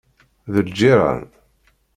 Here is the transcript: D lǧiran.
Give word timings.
D 0.53 0.55
lǧiran. 0.67 1.21